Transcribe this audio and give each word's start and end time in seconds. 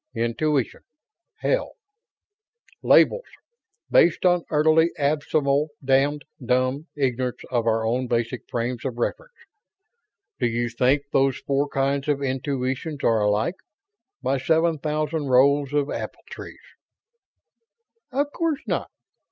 Intuition, 0.15 0.81
hell! 1.41 1.73
Labels 2.81 3.27
based 3.91 4.25
on 4.25 4.43
utterly 4.49 4.89
abysmal 4.97 5.69
damned 5.85 6.25
dumb 6.43 6.87
ignorance 6.95 7.43
of 7.51 7.67
our 7.67 7.85
own 7.85 8.07
basic 8.07 8.49
frames 8.49 8.83
of 8.83 8.97
reference. 8.97 9.31
Do 10.39 10.47
you 10.47 10.69
think 10.69 11.03
those 11.11 11.37
four 11.37 11.67
kinds 11.67 12.07
of 12.07 12.19
intuition 12.23 12.97
are 13.03 13.21
alike, 13.21 13.57
by 14.23 14.39
seven 14.39 14.79
thousand 14.79 15.27
rows 15.27 15.71
of 15.71 15.91
apple 15.91 16.23
trees?" 16.31 16.63
"Of 18.11 18.31
course 18.31 18.61
not. 18.65 18.89